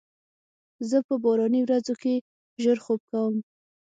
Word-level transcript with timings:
زه 0.89 0.97
په 1.07 1.13
باراني 1.23 1.61
ورځو 1.63 1.93
کې 2.01 2.13
ژر 2.63 2.77
خوب 2.85 3.01
کوم. 3.11 3.35